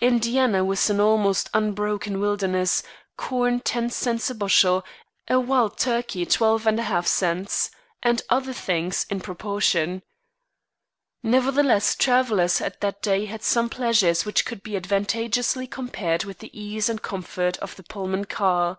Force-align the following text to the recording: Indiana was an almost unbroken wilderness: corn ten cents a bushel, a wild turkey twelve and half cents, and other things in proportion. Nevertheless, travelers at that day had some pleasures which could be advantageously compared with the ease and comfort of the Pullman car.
Indiana 0.00 0.64
was 0.64 0.88
an 0.88 0.98
almost 0.98 1.50
unbroken 1.52 2.18
wilderness: 2.18 2.82
corn 3.18 3.60
ten 3.60 3.90
cents 3.90 4.30
a 4.30 4.34
bushel, 4.34 4.82
a 5.28 5.38
wild 5.38 5.76
turkey 5.76 6.24
twelve 6.24 6.66
and 6.66 6.80
half 6.80 7.06
cents, 7.06 7.70
and 8.02 8.22
other 8.30 8.54
things 8.54 9.04
in 9.10 9.20
proportion. 9.20 10.02
Nevertheless, 11.22 11.94
travelers 11.96 12.62
at 12.62 12.80
that 12.80 13.02
day 13.02 13.26
had 13.26 13.42
some 13.42 13.68
pleasures 13.68 14.24
which 14.24 14.46
could 14.46 14.62
be 14.62 14.74
advantageously 14.74 15.66
compared 15.66 16.24
with 16.24 16.38
the 16.38 16.58
ease 16.58 16.88
and 16.88 17.02
comfort 17.02 17.58
of 17.58 17.76
the 17.76 17.82
Pullman 17.82 18.24
car. 18.24 18.78